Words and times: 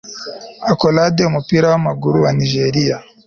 Accolade 0.71 1.21
Umupira 1.25 1.65
wamaguru 1.73 2.17
wa 2.23 2.31
Nigeriya 2.37 2.97